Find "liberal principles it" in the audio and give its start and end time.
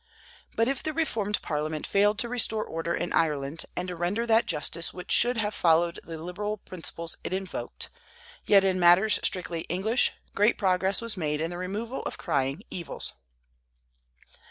6.17-7.33